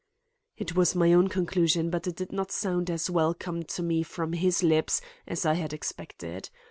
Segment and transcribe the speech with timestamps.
[0.57, 4.33] It was my own conclusion but it did not sound as welcome to me from
[4.33, 6.49] his lips as I had expected.